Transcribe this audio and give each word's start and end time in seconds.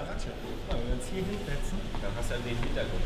Ratsche. 0.00 0.32
Wenn 0.70 0.78
wir 0.86 0.94
uns 0.94 1.04
hier 1.12 1.22
hinsetzen. 1.22 1.78
Dann 2.00 2.10
hast 2.16 2.30
du 2.30 2.34
ja 2.34 2.40
den 2.40 2.56
Hintergrund. 2.58 3.02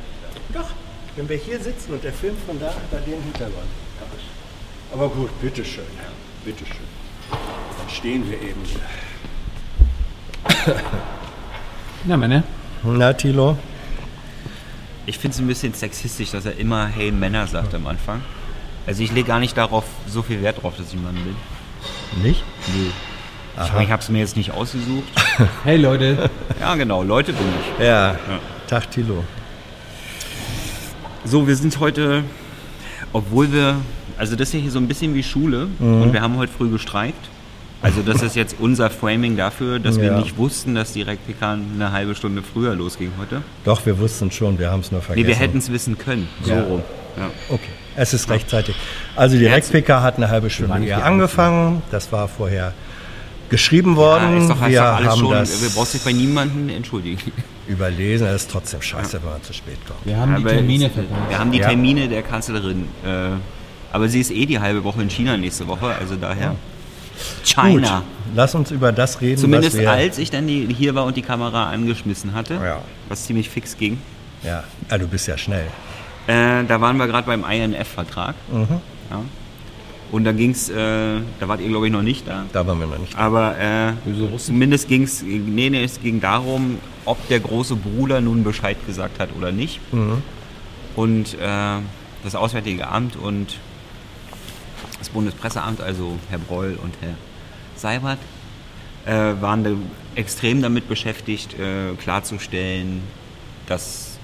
Doch, 0.55 0.71
wenn 1.17 1.29
wir 1.29 1.37
hier 1.37 1.61
sitzen 1.61 1.95
und 1.95 2.05
der 2.05 2.13
Film 2.13 2.37
von 2.47 2.59
da 2.61 2.69
hat 2.69 2.93
er 2.93 3.01
den 3.01 3.23
Hintergrund. 3.23 3.69
Aber 4.93 5.09
gut, 5.09 5.31
bitteschön. 5.41 5.85
Ja, 5.97 6.11
bitteschön. 6.45 6.87
Dann 7.31 7.89
stehen 7.91 8.31
wir 8.31 8.41
eben 8.41 8.61
hier. 8.65 8.81
Na, 12.05 12.17
Männer. 12.17 12.45
Na, 12.85 13.13
Tilo? 13.13 13.59
Ich 15.07 15.19
finde 15.19 15.35
es 15.35 15.41
ein 15.41 15.47
bisschen 15.47 15.75
sexistisch, 15.75 16.31
dass 16.31 16.47
er 16.47 16.57
immer 16.59 16.87
Hey 16.87 17.11
Männer 17.11 17.47
sagt 17.47 17.75
am 17.75 17.87
Anfang. 17.87 18.23
Also 18.87 19.03
ich 19.03 19.13
lege 19.13 19.27
gar 19.27 19.41
nicht 19.41 19.57
darauf 19.57 19.85
so 20.07 20.23
viel 20.23 20.43
Wert 20.43 20.63
drauf, 20.63 20.77
dass 20.77 20.93
ich 20.93 21.01
Mann 21.01 21.15
bin. 21.15 21.37
Nicht? 22.23 22.45
Nee. 22.69 22.91
Ich, 23.57 23.83
ich 23.83 23.91
habe 23.91 24.03
es 24.03 24.09
mir 24.09 24.19
jetzt 24.19 24.37
nicht 24.37 24.53
ausgesucht. 24.53 25.05
Hey 25.65 25.77
Leute. 25.77 26.31
Ja, 26.61 26.75
genau, 26.77 27.03
Leute 27.03 27.33
bin 27.33 27.43
ich. 27.79 27.85
Ja. 27.85 28.17
Tag, 28.69 28.91
Tilo. 28.91 29.25
So, 31.25 31.47
wir 31.47 31.57
sind 31.57 31.79
heute, 31.81 32.23
obwohl 33.13 33.53
wir, 33.53 33.77
also 34.17 34.37
das 34.37 34.49
ist 34.49 34.55
ja 34.55 34.61
hier 34.61 34.71
so 34.71 34.79
ein 34.79 34.89
bisschen 34.89 35.15
wie 35.15 35.23
Schule 35.23 35.67
und 35.79 36.13
wir 36.13 36.21
haben 36.23 36.37
heute 36.37 36.53
früh 36.53 36.71
gestreikt. 36.71 37.29
Also 37.83 38.01
das 38.01 38.23
ist 38.23 38.35
jetzt 38.35 38.57
unser 38.59 38.89
Framing 38.91 39.37
dafür, 39.37 39.79
dass 39.79 39.99
wir 40.01 40.07
Ja. 40.07 40.19
nicht 40.19 40.39
wussten, 40.39 40.75
dass 40.75 40.93
die 40.95 41.03
Rekpk 41.03 41.43
eine 41.43 41.93
halbe 41.93 42.15
Stunde 42.15 42.43
früher 42.43 42.75
losging 42.75 43.13
heute. 43.19 43.43
Doch, 43.65 43.85
wir 43.85 43.99
wussten 43.99 44.31
schon, 44.31 44.59
wir 44.59 44.71
haben 44.71 44.81
es 44.81 44.91
nur 44.91 45.01
Nee, 45.01 45.07
vergessen. 45.07 45.29
wir 45.29 45.35
hätten 45.37 45.59
es 45.59 45.71
wissen 45.71 45.99
können. 45.99 46.29
So 46.43 46.53
Ja. 46.53 46.63
rum. 46.63 46.83
Ja. 47.19 47.31
Okay, 47.51 47.69
es 47.97 48.15
ist 48.15 48.29
rechtzeitig. 48.31 48.75
Also 49.15 49.37
die 49.37 49.47
RecPK 49.47 50.01
hat 50.03 50.17
eine 50.17 50.29
halbe 50.31 50.49
Stunde 50.51 50.85
eher 50.87 51.05
angefangen. 51.05 51.83
Das 51.91 52.11
war 52.13 52.29
vorher 52.29 52.73
geschrieben 53.51 53.93
Ja, 53.93 53.97
worden. 53.97 54.37
ist 54.39 54.49
doch, 54.49 54.61
wir 54.67 54.79
doch 54.81 54.85
alles 54.87 55.09
haben 55.11 55.19
schon, 55.21 55.31
das 55.33 55.63
wir 55.63 55.69
brauchen 55.71 55.87
sich 55.87 56.03
bei 56.03 56.13
niemandem 56.13 56.69
entschuldigen. 56.69 57.19
überlesen. 57.69 58.27
Es 58.29 58.43
ist 58.43 58.51
trotzdem 58.51 58.81
scheiße, 58.83 59.21
wenn 59.23 59.31
man 59.31 59.43
zu 59.43 59.53
spät 59.53 59.79
kommt. 59.87 60.05
Wir 60.05 60.17
haben 60.17 60.37
die 60.37 60.43
Aber 60.43 60.51
Termine 60.53 60.87
es- 60.87 60.93
verpasst. 60.93 61.29
Wir 61.31 61.39
haben 61.39 61.51
die 61.53 61.59
Ja. 61.59 61.69
Termine 61.69 62.09
der 62.09 62.23
Kanzlerin. 62.23 62.85
Äh, 63.05 63.31
aber 63.93 64.09
sie 64.09 64.21
ist 64.21 64.31
eh 64.31 64.47
die 64.47 64.59
halbe 64.61 64.85
Woche 64.85 65.03
in 65.03 65.09
China 65.11 65.37
nächste 65.37 65.67
Woche, 65.67 65.87
also 65.99 66.17
daher. 66.17 66.55
China. 67.45 67.99
Gut, 67.99 68.35
lass 68.35 68.55
uns 68.55 68.71
über 68.71 68.93
das 68.93 69.21
reden, 69.21 69.39
Zumindest 69.41 69.75
was 69.75 69.81
wir... 69.81 69.91
als 69.91 70.19
ich 70.19 70.31
dann 70.31 70.47
die, 70.47 70.67
hier 70.77 70.95
war 70.95 71.05
und 71.07 71.17
die 71.17 71.23
Kamera 71.23 71.71
angeschmissen 71.71 72.35
hatte, 72.35 72.55
Ja. 72.55 72.83
was 73.09 73.25
ziemlich 73.25 73.49
fix 73.49 73.77
ging. 73.79 73.99
Ja, 74.43 74.65
ah, 74.91 74.99
du 74.99 75.09
bist 75.09 75.27
ja 75.27 75.39
schnell. 75.39 75.67
Äh, 76.27 76.65
da 76.69 76.81
waren 76.81 76.97
wir 76.99 77.07
gerade 77.07 77.27
beim 77.27 77.45
INF-Vertrag. 77.45 78.35
Mhm. 78.53 78.67
Ja. 79.11 79.21
Und 80.13 80.25
da 80.25 80.33
ging 80.33 80.51
es, 80.51 80.69
äh, 80.69 81.21
da 81.41 81.49
wart 81.49 81.61
ihr 81.61 81.69
glaube 81.69 81.87
ich 81.87 81.93
noch 81.93 82.03
nicht 82.03 82.29
da. 82.29 82.45
Da 82.53 82.67
waren 82.67 82.79
wir 82.79 82.87
noch 82.87 82.99
nicht. 82.99 83.17
Aber 83.17 83.59
äh, 83.59 83.93
zumindest 84.39 84.89
ging 84.89 85.03
es, 85.03 85.23
nee, 85.23 85.69
nee, 85.71 85.83
es 85.83 86.01
ging 86.01 86.21
darum, 86.21 86.79
ob 87.05 87.27
der 87.29 87.41
große 87.41 87.77
Bruder 87.77 88.21
nun 88.21 88.45
Bescheid 88.45 88.77
gesagt 88.87 89.19
hat 89.19 89.31
oder 89.37 89.51
nicht. 89.53 89.81
Mhm. 89.93 90.23
Und 90.95 91.35
äh, 91.35 91.79
das 92.23 92.35
Auswärtige 92.35 92.87
Amt 92.89 93.17
und 93.17 93.59
das 94.99 95.09
Bundespresseamt, 95.11 95.81
also 95.81 96.19
Herr 96.31 96.39
Breul 96.39 96.79
und 96.83 96.95
Herr 97.01 97.15
Seibert, 97.75 98.19
äh, 99.05 99.41
waren 99.41 99.65
da 99.65 99.71
extrem 100.15 100.63
damit 100.63 100.89
beschäftigt, 100.89 101.59
äh, 101.59 101.95
klarzustellen, 101.97 103.03
dass 103.67 104.19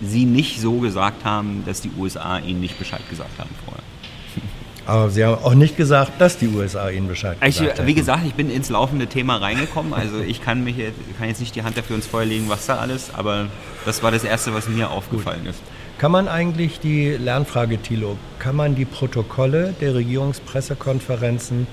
sie 0.00 0.24
nicht 0.24 0.60
so 0.60 0.78
gesagt 0.78 1.24
haben, 1.24 1.62
dass 1.66 1.80
die 1.80 1.90
USA 1.98 2.38
ihnen 2.38 2.60
nicht 2.60 2.78
Bescheid 2.78 3.02
gesagt 3.10 3.38
haben 3.38 3.50
vorher. 3.64 3.73
Aber 4.86 5.08
sie 5.08 5.24
haben 5.24 5.42
auch 5.42 5.54
nicht 5.54 5.76
gesagt, 5.78 6.12
dass 6.20 6.36
die 6.36 6.48
USA 6.48 6.90
ihnen 6.90 7.08
Bescheid 7.08 7.36
Ich, 7.40 7.58
gesagt 7.58 7.78
wie 7.78 7.82
hätten. 7.84 7.94
gesagt, 7.94 8.26
ich 8.26 8.34
bin 8.34 8.50
ins 8.50 8.68
laufende 8.68 9.06
Thema 9.06 9.36
reingekommen. 9.36 9.94
Also 9.94 10.18
ich 10.20 10.42
kann 10.42 10.62
mich 10.62 10.76
jetzt, 10.76 10.98
kann 11.18 11.28
jetzt 11.28 11.40
nicht 11.40 11.54
die 11.54 11.62
Hand 11.62 11.76
dafür 11.78 11.96
ins 11.96 12.06
Feuer 12.06 12.26
legen, 12.26 12.44
was 12.48 12.66
da 12.66 12.76
alles, 12.76 13.10
aber 13.14 13.46
das 13.86 14.02
war 14.02 14.10
das 14.10 14.24
Erste, 14.24 14.52
was 14.54 14.68
mir 14.68 14.90
aufgefallen 14.90 15.46
ist. 15.46 15.60
Kann 15.96 16.10
man 16.12 16.28
eigentlich 16.28 16.80
die 16.80 17.10
Lernfrage, 17.10 17.78
Thilo, 17.78 18.18
kann 18.38 18.56
man 18.56 18.74
die 18.74 18.84
Protokolle 18.84 19.74
der 19.80 19.94
Regierungspressekonferenzen 19.94 21.66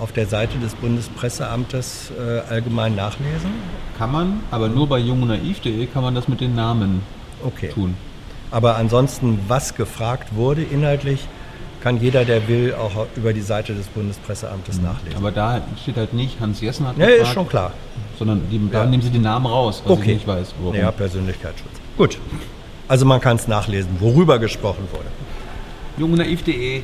auf 0.00 0.12
der 0.12 0.26
Seite 0.26 0.58
des 0.58 0.74
Bundespresseamtes 0.74 2.10
äh, 2.18 2.40
allgemein 2.52 2.94
nachlesen? 2.94 3.50
Kann 3.96 4.12
man, 4.12 4.40
aber 4.50 4.68
nur 4.68 4.88
bei 4.88 4.98
jungnaiv.de 4.98 5.86
kann 5.86 6.02
man 6.02 6.14
das 6.14 6.28
mit 6.28 6.40
den 6.40 6.54
Namen 6.54 7.02
Okay. 7.44 7.68
tun. 7.68 7.96
Aber 8.50 8.76
ansonsten, 8.76 9.38
was 9.48 9.74
gefragt 9.74 10.34
wurde 10.34 10.62
inhaltlich, 10.62 11.26
kann 11.82 12.00
jeder, 12.00 12.24
der 12.24 12.48
will, 12.48 12.74
auch 12.74 13.06
über 13.16 13.32
die 13.32 13.40
Seite 13.40 13.74
des 13.74 13.86
Bundespresseamtes 13.86 14.80
nachlesen. 14.80 15.16
Aber 15.18 15.30
da 15.30 15.60
steht 15.82 15.96
halt 15.96 16.12
nicht, 16.12 16.40
Hans 16.40 16.60
Jessen 16.60 16.86
hat 16.86 16.96
Ja, 16.98 17.06
gefragt, 17.06 17.22
ist 17.28 17.34
schon 17.34 17.48
klar. 17.48 17.72
sondern 18.18 18.42
die, 18.50 18.60
da 18.70 18.84
Ja. 18.84 18.86
nehmen 18.90 19.02
sie 19.02 19.10
den 19.10 19.22
Namen 19.22 19.46
raus, 19.46 19.82
was 19.84 19.92
Okay. 19.92 20.02
ich 20.02 20.06
nicht 20.16 20.26
weiß. 20.26 20.54
Warum. 20.60 20.74
Ja, 20.74 20.90
Persönlichkeitsschutz. 20.90 21.70
Gut. 21.96 22.18
Also 22.88 23.04
man 23.06 23.20
kann 23.20 23.36
es 23.36 23.46
nachlesen, 23.48 23.90
worüber 24.00 24.38
gesprochen 24.38 24.88
wurde. 24.92 25.06
jungnaiv.de. 25.98 26.82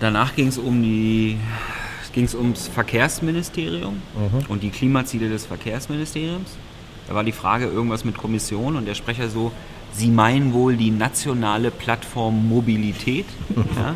Danach 0.00 0.34
ging 0.34 0.48
es 0.48 0.58
um 0.58 0.82
die 0.82 1.38
ging 2.12 2.24
es 2.24 2.34
ums 2.34 2.68
Verkehrsministerium 2.68 4.02
und 4.48 4.62
die 4.62 4.68
Klimaziele 4.68 5.30
des 5.30 5.46
Verkehrsministeriums. 5.46 6.50
Da 7.08 7.14
war 7.14 7.24
die 7.24 7.32
Frage 7.32 7.64
irgendwas 7.64 8.04
mit 8.04 8.18
Kommission 8.18 8.76
und 8.76 8.86
der 8.86 8.94
Sprecher 8.94 9.30
so, 9.30 9.50
Sie 9.94 10.08
meinen 10.08 10.52
wohl 10.52 10.76
die 10.76 10.90
nationale 10.90 11.70
Plattform 11.70 12.48
Mobilität? 12.48 13.26
ja? 13.76 13.94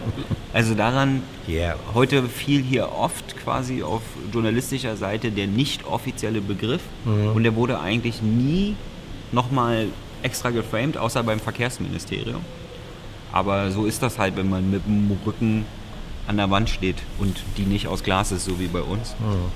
Also 0.52 0.74
daran, 0.74 1.22
Yeah. 1.48 1.76
heute 1.94 2.24
fiel 2.24 2.60
hier 2.62 2.90
oft 2.92 3.36
quasi 3.38 3.82
auf 3.82 4.02
journalistischer 4.32 4.96
Seite 4.96 5.30
der 5.30 5.46
nicht 5.46 5.86
offizielle 5.86 6.40
Begriff 6.40 6.80
und 7.04 7.44
der 7.44 7.54
wurde 7.54 7.78
eigentlich 7.78 8.20
nie 8.20 8.74
nochmal 9.30 9.86
extra 10.22 10.50
geframed, 10.50 10.96
außer 10.96 11.22
beim 11.22 11.38
Verkehrsministerium. 11.38 12.40
Aber 13.32 13.70
so 13.70 13.84
ist 13.86 14.02
das 14.02 14.18
halt, 14.18 14.36
wenn 14.36 14.48
man 14.50 14.70
mit 14.70 14.84
dem 14.86 15.16
Rücken 15.24 15.66
an 16.26 16.36
der 16.36 16.50
Wand 16.50 16.68
steht 16.70 16.96
und 17.18 17.42
die 17.56 17.62
nicht 17.62 17.86
aus 17.86 18.02
Glas 18.02 18.32
ist, 18.32 18.44
so 18.44 18.58
wie 18.58 18.66
bei 18.66 18.82
uns. 18.82 19.14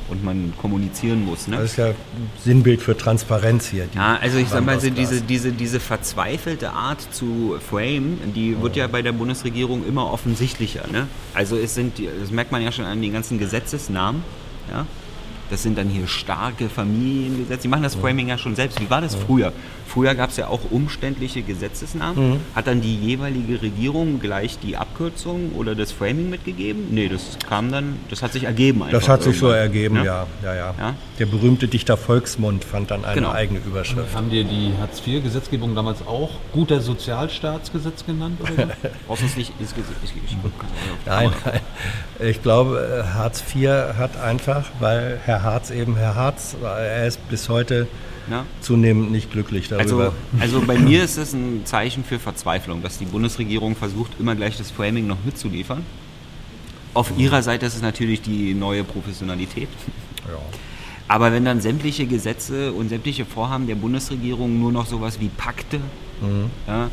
Und 0.08 0.24
man 0.24 0.52
kommunizieren 0.60 1.24
muss. 1.24 1.48
Ne? 1.48 1.56
Das 1.56 1.72
ist 1.72 1.76
ja 1.76 1.86
ein 1.86 1.94
Sinnbild 2.42 2.80
für 2.80 2.96
Transparenz 2.96 3.68
hier. 3.68 3.88
Ja, 3.94 4.18
also 4.20 4.38
ich 4.38 4.48
sag 4.48 4.64
mal, 4.64 4.72
Wand 4.72 4.82
so 4.82 4.88
aus 4.88 4.94
Glas. 4.94 5.08
diese, 5.10 5.22
diese, 5.22 5.52
diese 5.52 5.80
verzweifelte 5.80 6.70
Art 6.70 7.00
zu 7.12 7.56
frame, 7.68 8.18
die 8.34 8.60
wird 8.60 8.76
ja 8.76 8.86
bei 8.86 9.02
der 9.02 9.12
Bundesregierung 9.12 9.86
immer 9.86 10.10
offensichtlicher. 10.12 10.86
Ne? 10.90 11.08
Also 11.34 11.56
es 11.56 11.74
sind, 11.74 11.98
das 11.98 12.30
merkt 12.30 12.52
man 12.52 12.62
ja 12.62 12.72
schon 12.72 12.84
an 12.84 13.02
den 13.02 13.12
ganzen 13.12 13.38
Gesetzesnamen. 13.38 14.22
Ja? 14.70 14.86
Das 15.50 15.62
sind 15.62 15.76
dann 15.76 15.88
hier 15.88 16.06
starke 16.06 16.68
Familiengesetze. 16.68 17.62
Die 17.62 17.68
machen 17.68 17.82
das 17.82 17.94
Framing 17.96 18.28
ja 18.28 18.38
schon 18.38 18.54
selbst. 18.54 18.80
Wie 18.80 18.88
war 18.88 19.00
das 19.00 19.14
früher? 19.14 19.52
Früher 19.86 20.14
gab 20.14 20.30
es 20.30 20.36
ja 20.36 20.46
auch 20.46 20.60
umständliche 20.70 21.42
Gesetzesnamen. 21.42 22.40
Hat 22.54 22.68
dann 22.68 22.80
die 22.80 22.94
jeweilige 22.94 23.60
Regierung 23.60 24.20
gleich 24.20 24.56
die 24.60 24.76
Abkürzung 24.76 25.50
oder 25.56 25.74
das 25.74 25.90
Framing 25.90 26.30
mitgegeben? 26.30 26.86
Nee, 26.92 27.08
das 27.08 27.38
kam 27.48 27.72
dann, 27.72 27.96
das 28.08 28.22
hat 28.22 28.32
sich 28.32 28.44
ergeben 28.44 28.84
einfach. 28.84 28.98
Das 29.00 29.08
hat 29.08 29.24
sich 29.24 29.36
so 29.36 29.46
irgendwann, 29.46 29.66
ergeben, 29.66 29.94
ne? 29.96 30.04
ja. 30.04 30.26
Ja, 30.44 30.54
ja. 30.54 30.74
Ja. 30.78 30.94
Der 31.18 31.26
berühmte 31.26 31.66
Dichter 31.66 31.96
Volksmund 31.96 32.64
fand 32.64 32.92
dann 32.92 33.04
eine 33.04 33.14
Genau. 33.16 33.32
eigene 33.32 33.58
Überschrift. 33.58 34.14
Haben 34.14 34.30
dir 34.30 34.44
die 34.44 34.72
Hartz-IV-Gesetzgebung 34.80 35.74
damals 35.74 36.06
auch 36.06 36.30
guter 36.52 36.80
Sozialstaatsgesetz 36.80 38.06
genannt? 38.06 38.40
Oder 38.40 38.52
so? 38.66 38.88
Brauchst 39.08 39.22
du 39.22 39.26
es 39.26 39.36
Nein, 41.06 41.30
nein. 41.44 41.60
Ich 42.20 42.42
glaube, 42.42 43.06
Hartz 43.14 43.42
IV 43.54 43.70
hat 43.98 44.20
einfach, 44.20 44.66
weil 44.78 45.18
Herr 45.24 45.39
Harz 45.42 45.70
eben 45.70 45.96
Herr 45.96 46.14
Harz 46.14 46.56
er 46.62 47.06
ist 47.06 47.28
bis 47.28 47.48
heute 47.48 47.86
Ja? 48.30 48.44
zunehmend 48.60 49.10
nicht 49.10 49.30
glücklich 49.32 49.68
darüber. 49.68 50.12
Also, 50.38 50.58
also 50.58 50.66
bei 50.66 50.78
mir 50.78 51.02
ist 51.02 51.16
es 51.16 51.32
ein 51.32 51.62
Zeichen 51.64 52.04
für 52.04 52.18
Verzweiflung, 52.18 52.82
dass 52.82 52.98
die 52.98 53.06
Bundesregierung 53.06 53.76
versucht, 53.76 54.12
immer 54.18 54.34
gleich 54.34 54.56
das 54.56 54.70
Framing 54.70 55.06
noch 55.06 55.18
mitzuliefern. 55.24 55.84
Auf 56.92 57.12
ihrer 57.16 57.42
Seite 57.42 57.66
ist 57.66 57.76
es 57.76 57.82
natürlich 57.82 58.20
die 58.22 58.54
neue 58.54 58.84
Professionalität. 58.84 59.68
ja. 60.26 60.38
Aber 61.06 61.32
wenn 61.32 61.44
dann 61.44 61.60
sämtliche 61.60 62.06
Gesetze 62.06 62.72
und 62.72 62.88
sämtliche 62.88 63.24
Vorhaben 63.24 63.66
der 63.66 63.74
Bundesregierung 63.74 64.60
nur 64.60 64.70
noch 64.70 64.86
sowas 64.86 65.18
wie 65.18 65.28
Pakte, 65.28 65.80
ja, 66.68 66.88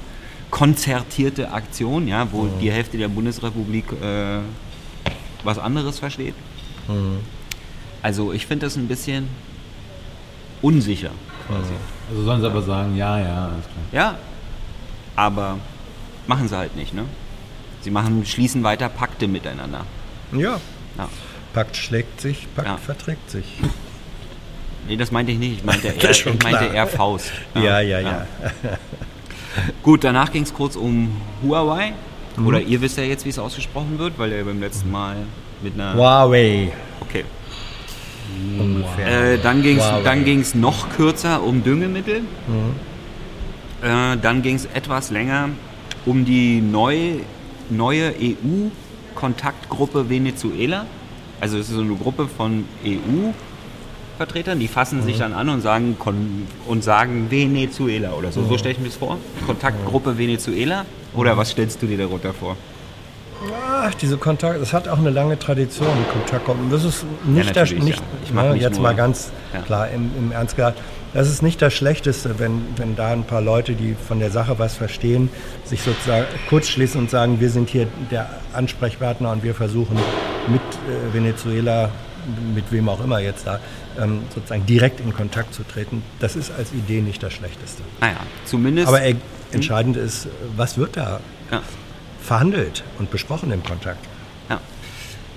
konzertierte 0.50 1.52
Aktionen, 1.52 2.08
ja, 2.08 2.28
wo 2.32 2.48
die 2.60 2.72
Hälfte 2.72 2.98
der 2.98 3.10
Bundesrepublik 3.10 3.86
äh, 4.02 4.40
was 5.44 5.60
anderes 5.60 6.00
versteht. 6.00 6.34
Also 8.02 8.32
ich 8.34 8.46
finde 8.46 8.66
das 8.66 8.76
ein 8.76 8.88
bisschen 8.88 9.28
unsicher 10.62 11.12
quasi. 11.48 11.74
Also 12.10 12.24
sollen 12.24 12.42
sie 12.42 12.48
aber 12.48 12.62
sagen, 12.62 12.96
ja, 12.96 13.20
ja, 13.20 13.46
alles 13.46 13.66
klar. 13.66 13.86
Ja, 13.92 14.18
aber 15.16 15.58
machen 16.28 16.48
sie 16.48 16.58
halt 16.58 16.76
nicht, 16.76 16.94
ne? 16.94 17.04
Sie 17.82 17.92
machen, 17.92 18.26
schließen 18.26 18.64
weiter 18.64 18.90
Pakte 18.90 19.28
miteinander. 19.28 19.86
ja, 20.32 20.60
Ja. 20.98 21.10
Pakt 21.54 21.76
schlägt 21.78 22.22
sich, 22.22 22.48
Pakt 22.56 22.68
Ja. 22.68 22.78
verträgt 22.78 23.30
sich. 23.30 23.46
Nee, 24.90 24.96
das 24.96 25.12
meinte 25.12 25.34
ich 25.34 25.38
nicht. 25.38 25.58
Ich 25.58 25.64
meinte 25.66 25.88
eher, 25.90 26.12
ich 26.12 26.26
meinte 26.44 26.64
eher 26.74 26.88
Faust. 26.88 27.30
Ja, 27.56 27.82
ja, 27.82 28.00
ja. 28.00 28.26
Gut, 29.84 30.06
danach 30.06 30.32
ging 30.32 30.44
es 30.44 30.54
kurz 30.54 30.78
um 30.78 31.12
Huawei. 31.44 31.92
Mhm. 32.38 32.48
Oder 32.48 32.62
ihr 32.62 32.80
wisst 32.80 32.98
ja 32.98 33.04
jetzt, 33.04 33.26
wie 33.26 33.30
es 33.30 33.38
ausgesprochen 33.38 34.00
wird, 34.00 34.18
weil 34.18 34.32
ihr 34.32 34.46
beim 34.46 34.62
letzten 34.62 34.90
Mal 34.90 35.18
mit 35.62 35.74
einer. 35.74 35.94
Huawei. 35.94 36.72
Okay. 37.02 37.26
Ungefähr. 38.60 39.34
Äh, 39.34 39.38
dann 39.40 39.62
ging 39.62 39.78
es 39.78 39.86
dann 40.04 40.26
ging's 40.26 40.56
noch 40.56 40.90
kürzer 40.90 41.44
um 41.44 41.64
Düngemittel. 41.64 42.22
Mhm. 42.22 42.76
Äh, 43.88 44.18
dann 44.18 44.42
ging 44.42 44.56
es 44.56 44.66
etwas 44.74 45.12
länger 45.12 45.50
um 46.06 46.26
die 46.26 46.62
neu, 46.62 47.20
neue 47.70 48.14
EU-Kontaktgruppe 48.20 50.10
Venezuela. 50.10 50.86
Also 51.40 51.58
es 51.58 51.70
ist 51.70 51.76
so 51.76 51.82
eine 51.82 51.94
Gruppe 51.96 52.28
von 52.28 52.66
EU-Vertretern, 52.84 54.60
die 54.60 54.68
fassen 54.68 55.00
Mhm. 55.00 55.04
sich 55.04 55.18
dann 55.20 55.34
an 55.34 55.50
und 55.50 55.62
sagen, 55.62 55.96
und 56.66 56.84
sagen 56.84 57.28
Venezuela 57.30 58.14
oder 58.14 58.32
so. 58.32 58.42
Mhm. 58.42 58.50
So 58.50 58.58
stelle 58.58 58.74
ich 58.74 58.80
mir 58.80 58.88
das 58.88 58.96
vor. 58.96 59.18
Kontaktgruppe 59.46 60.18
Venezuela. 60.18 60.86
Oder 61.14 61.38
was 61.38 61.52
stellst 61.52 61.82
du 61.82 61.88
dir 61.88 61.98
darunter 61.98 62.34
vor? 62.34 62.56
Ach, 63.90 63.94
diese 63.96 64.18
Kontakt, 64.18 64.60
das 64.62 64.74
hat 64.74 64.88
auch 64.88 64.98
eine 64.98 65.12
lange 65.12 65.40
Tradition, 65.40 65.88
Kontaktgruppen. 66.12 66.70
Das 66.70 66.84
ist 66.84 67.06
nicht 67.26 67.50
das, 67.52 67.56
natürlich, 67.56 67.84
nicht, 67.84 68.00
ja. 68.00 68.06
Ich 68.26 68.34
mach 68.34 68.44
ne, 68.44 68.56
jetzt 68.56 68.74
nur- 68.74 68.84
mal 68.84 68.96
ganz 68.96 69.32
Ja. 69.54 69.62
klar 69.62 69.90
im, 69.90 70.12
im 70.18 70.32
Ernst 70.32 70.56
gesagt, 70.58 70.80
das 71.14 71.30
ist 71.30 71.42
nicht 71.42 71.62
das 71.62 71.74
Schlechteste, 71.74 72.38
wenn, 72.38 72.62
wenn 72.76 72.96
da 72.98 73.12
ein 73.12 73.24
paar 73.24 73.42
Leute, 73.42 73.74
die 73.74 73.96
von 74.08 74.20
der 74.20 74.30
Sache 74.30 74.60
was 74.60 74.76
verstehen, 74.76 75.30
sich 75.64 75.82
sozusagen 75.82 76.26
kurz 76.50 76.68
schließen 76.68 77.00
und 77.00 77.10
sagen, 77.10 77.40
wir 77.40 77.50
sind 77.50 77.70
hier 77.70 77.88
der 78.12 78.30
Ansprechpartner 78.54 79.32
und 79.32 79.42
wir 79.44 79.56
versuchen 79.56 79.96
mit 80.48 80.62
äh, 80.62 81.14
Venezuela, 81.14 81.90
mit 82.54 82.70
wem 82.74 82.90
auch 82.90 83.02
immer 83.02 83.20
jetzt 83.20 83.48
da, 83.48 83.60
ähm, 83.98 84.24
sozusagen 84.36 84.66
direkt 84.66 85.00
in 85.00 85.14
Kontakt 85.14 85.54
zu 85.54 85.64
treten. 85.64 86.04
Das 86.20 86.36
ist 86.36 86.52
als 86.58 86.74
Idee 86.74 87.00
nicht 87.02 87.24
das 87.24 87.32
Schlechteste. 87.34 87.84
Naja, 88.02 88.18
zumindest. 88.44 88.90
Aber 88.90 89.02
äh, 89.02 89.16
entscheidend 89.54 89.96
ist, 89.96 90.28
was 90.58 90.78
wird 90.78 90.98
da 90.98 91.22
ja. 91.52 91.62
Verhandelt 92.28 92.84
und 93.00 93.10
besprochen 93.10 93.52
im 93.52 93.64
Kontakt? 93.64 94.06
Ja. 94.50 94.60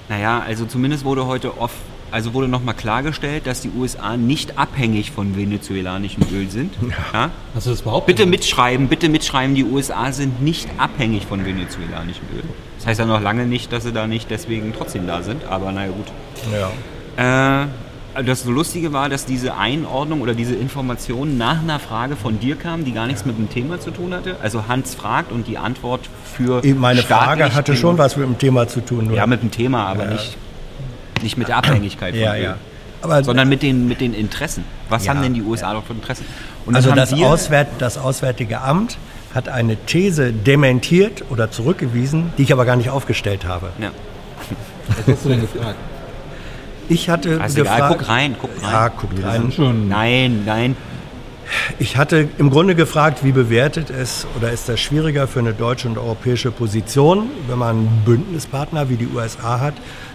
Naja, 0.08 0.40
also 0.40 0.66
zumindest 0.66 1.04
wurde 1.04 1.26
heute 1.26 1.58
oft, 1.58 1.76
also 2.10 2.34
wurde 2.34 2.48
nochmal 2.48 2.74
klargestellt, 2.74 3.46
dass 3.46 3.60
die 3.60 3.70
USA 3.70 4.16
nicht 4.16 4.58
abhängig 4.58 5.12
von 5.12 5.36
venezuelanischem 5.36 6.24
Öl 6.32 6.50
sind. 6.50 6.74
Ja. 7.12 7.30
Hast 7.54 7.66
du 7.66 7.70
das 7.70 7.82
behauptet? 7.82 8.16
Bitte 8.16 8.28
mitschreiben, 8.28 8.88
bitte 8.88 9.08
mitschreiben, 9.08 9.54
die 9.54 9.64
USA 9.64 10.12
sind 10.12 10.42
nicht 10.42 10.68
abhängig 10.78 11.26
von 11.26 11.44
venezuelanischem 11.44 12.24
Öl. 12.34 12.42
Das 12.78 12.86
heißt 12.86 13.00
ja 13.00 13.06
noch 13.06 13.20
lange 13.20 13.46
nicht, 13.46 13.72
dass 13.72 13.84
sie 13.84 13.92
da 13.92 14.06
nicht 14.06 14.30
deswegen 14.30 14.72
trotzdem 14.76 15.06
da 15.06 15.22
sind, 15.22 15.44
aber 15.44 15.70
naja 15.70 15.92
gut. 15.92 16.06
Ja. 17.16 17.62
Äh, 17.64 17.66
das 18.24 18.44
Lustige 18.44 18.92
war, 18.92 19.08
dass 19.08 19.24
diese 19.26 19.56
Einordnung 19.56 20.20
oder 20.20 20.34
diese 20.34 20.54
Information 20.54 21.38
nach 21.38 21.60
einer 21.62 21.78
Frage 21.78 22.16
von 22.16 22.40
dir 22.40 22.56
kam, 22.56 22.84
die 22.84 22.92
gar 22.92 23.06
nichts 23.06 23.24
mit 23.24 23.38
dem 23.38 23.48
Thema 23.48 23.80
zu 23.80 23.90
tun 23.90 24.12
hatte. 24.14 24.36
Also 24.42 24.66
Hans 24.68 24.94
fragt 24.94 25.32
und 25.32 25.46
die 25.46 25.58
Antwort 25.58 26.08
für 26.36 26.62
Meine 26.74 27.02
Frage 27.02 27.54
hatte 27.54 27.76
schon 27.76 27.98
was 27.98 28.16
mit 28.16 28.26
dem 28.26 28.38
Thema 28.38 28.66
zu 28.68 28.80
tun. 28.80 29.06
nur- 29.08 29.16
Ja, 29.16 29.26
mit 29.26 29.42
dem 29.42 29.50
Thema, 29.50 29.86
aber 29.86 30.04
Ja. 30.04 30.10
nicht, 30.12 30.36
nicht 31.22 31.36
mit 31.38 31.48
der 31.48 31.56
Abhängigkeit 31.58 32.14
von 32.14 32.22
ja, 32.22 32.34
Öl. 32.36 32.42
ja. 32.42 32.56
Aber 33.02 33.24
Sondern 33.24 33.48
mit 33.48 33.62
den, 33.62 33.88
mit 33.88 34.00
den 34.00 34.12
Interessen. 34.12 34.64
Was 34.90 35.04
Ja, 35.06 35.14
haben 35.14 35.22
denn 35.22 35.32
die 35.32 35.42
USA 35.42 35.72
doch 35.72 35.84
für 35.84 35.94
Interessen? 35.94 36.26
Und 36.66 36.74
also 36.74 36.92
das, 36.92 37.16
wir, 37.16 37.26
Auswärt, 37.26 37.68
das 37.78 37.96
Auswärtige 37.96 38.60
Amt 38.60 38.98
hat 39.34 39.48
eine 39.48 39.76
These 39.76 40.32
dementiert 40.32 41.24
oder 41.30 41.50
zurückgewiesen, 41.50 42.32
die 42.36 42.42
ich 42.42 42.52
aber 42.52 42.64
gar 42.66 42.76
nicht 42.76 42.90
aufgestellt 42.90 43.46
habe. 43.46 43.70
Ja, 43.80 43.90
Was 45.06 45.14
hast 45.16 45.24
du 45.24 45.28
denn 45.30 45.40
gefragt? 45.40 45.76
Ich 46.90 47.08
hatte 47.08 47.30
ist 47.30 47.54
gefragt. 47.54 47.78
egal, 47.78 47.96
guck 47.96 48.08
rein, 48.08 48.36
guck 48.40 48.50
rein. 48.62 48.72
Ja, 48.72 48.88
guckt 48.88 49.16
Wir 49.16 49.24
rein. 49.24 49.52
schon. 49.52 49.88
Nein, 49.88 50.42
nein. 50.44 50.76
Ich 51.78 51.96
hatte 51.96 52.28
im 52.38 52.50
Grunde 52.50 52.74
gefragt, 52.74 53.24
wie 53.24 53.30
bewertet 53.30 53.90
es 53.90 54.26
oder 54.36 54.50
ist 54.50 54.68
das 54.68 54.80
schwieriger 54.80 55.28
für 55.28 55.38
eine 55.38 55.52
deutsche 55.52 55.88
und 55.88 55.98
europäische 55.98 56.50
Position, 56.50 57.30
wenn 57.48 57.58
man 57.58 57.76
einen 57.76 58.02
Bündnispartner 58.04 58.88
wie 58.88 58.96
die 58.96 59.06
USA 59.06 59.60
hat, 59.60 59.74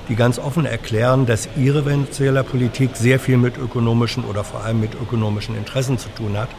die 0.09 0.15
ganz 0.15 0.37
offen 0.37 0.65
erklären, 0.65 1.25
dass 1.25 1.47
ihre 1.57 1.85
Venezuela-Politik 1.85 2.91
sehr 2.95 3.19
viel 3.19 3.37
mit 3.37 3.57
ökonomischen 3.57 4.25
oder 4.25 4.43
vor 4.43 4.63
allem 4.63 4.81
mit 4.81 4.95
ökonomischen 4.95 5.55
Interessen 5.55 5.97
zu 5.97 6.09
tun 6.09 6.37
hat. 6.37 6.49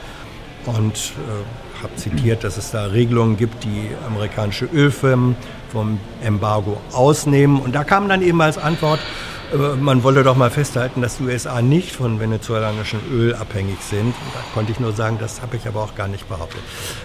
Und 0.64 0.94
äh, 0.94 1.82
habe 1.82 1.94
zitiert, 1.96 2.42
dass 2.42 2.56
es 2.56 2.70
da 2.70 2.86
Regelungen 2.86 3.36
gibt, 3.36 3.64
die 3.64 3.90
amerikanische 4.06 4.64
Ölfirmen 4.64 5.36
vom 5.70 6.00
Embargo 6.22 6.80
ausnehmen. 6.92 7.60
Und 7.60 7.74
da 7.74 7.84
kam 7.84 8.08
dann 8.08 8.22
eben 8.22 8.40
als 8.40 8.58
Antwort, 8.58 8.98
äh, 8.98 9.35
man 9.80 10.02
wolle 10.02 10.22
doch 10.22 10.36
mal 10.36 10.50
festhalten, 10.50 11.00
dass 11.02 11.18
die 11.18 11.24
USA 11.24 11.62
nicht 11.62 11.92
von 11.92 12.20
venezuelanischem 12.20 13.00
Öl 13.12 13.34
abhängig 13.34 13.78
sind. 13.80 14.14
Da 14.34 14.40
konnte 14.54 14.72
ich 14.72 14.80
nur 14.80 14.92
sagen, 14.92 15.18
das 15.20 15.42
habe 15.42 15.56
ich 15.56 15.66
aber 15.68 15.82
auch 15.82 15.94
gar 15.94 16.08
nicht 16.08 16.28
behauptet. 16.28 16.60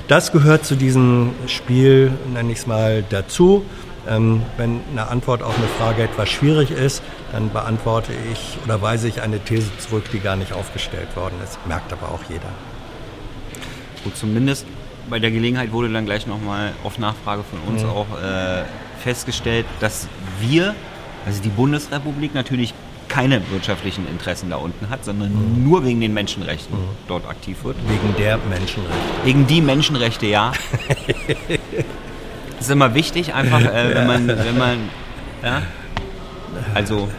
Das 0.08 0.32
gehört 0.32 0.66
zu 0.66 0.76
diesem 0.76 1.32
Spiel, 1.48 2.12
nenne 2.34 2.52
ich 2.52 2.60
es 2.60 2.68
mal, 2.68 3.04
dazu. 3.10 3.64
Ähm, 4.08 4.42
wenn 4.58 4.82
eine 4.92 5.10
Antwort 5.10 5.44
auf 5.44 5.56
eine 5.56 5.68
Frage 5.68 6.02
etwas 6.04 6.30
schwierig 6.30 6.72
ist, 6.72 7.04
dann 7.32 7.52
beantworte 7.52 8.12
ich 8.32 8.58
oder 8.66 8.82
weise 8.82 9.08
ich 9.08 9.22
eine 9.22 9.40
These 9.40 9.70
zurück, 9.78 10.06
die 10.12 10.20
gar 10.20 10.36
nicht 10.36 10.54
aufgestellt 10.54 11.16
worden 11.16 11.36
ist. 11.44 11.60
Merkt 11.68 11.94
aber 11.94 12.08
auch 12.08 12.22
jeder. 12.28 12.50
Gut, 14.04 14.18
zumindest 14.18 14.66
bei 15.10 15.20
der 15.20 15.30
Gelegenheit 15.30 15.72
wurde 15.72 15.90
dann 15.90 16.06
gleich 16.06 16.26
nochmal 16.26 16.72
auf 16.84 16.98
Nachfrage 16.98 17.44
von 17.44 17.60
uns 17.72 17.84
auch 17.84 18.08
äh, 18.20 18.64
festgestellt, 19.04 19.66
dass 19.80 20.08
wir, 20.40 20.74
also 21.26 21.42
die 21.42 21.50
Bundesrepublik, 21.50 22.34
natürlich 22.34 22.74
keine 23.08 23.42
wirtschaftlichen 23.52 24.08
Interessen 24.08 24.50
da 24.50 24.56
unten 24.56 24.90
hat, 24.90 25.04
sondern 25.04 25.64
nur 25.64 25.84
wegen 25.86 26.00
den 26.00 26.14
Menschenrechten 26.14 26.78
dort 27.08 27.28
aktiv 27.28 27.58
wird. 27.64 27.76
Wegen 27.88 28.16
der 28.18 28.38
Menschenrechte. 28.38 28.96
Wegen 29.26 29.48
die 29.48 29.62
Menschenrechte, 29.62 30.28
ja. 30.28 30.54
Das 32.58 32.60
ist 32.62 32.72
immer 32.72 32.94
wichtig, 32.94 33.34
einfach, 33.34 33.60
äh, 33.62 33.96
wenn 33.96 34.08
man, 34.08 34.28
wenn 34.28 34.58
man, 34.58 34.78
ja, 35.44 35.62
also, 36.74 37.10